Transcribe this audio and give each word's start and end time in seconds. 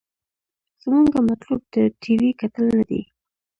زمونګه 0.81 1.19
مطلوب 1.29 1.61
د 1.73 1.75
ټي 2.01 2.13
وي 2.19 2.31
کتل 2.39 2.65
نه 2.77 2.83
دې. 2.89 3.01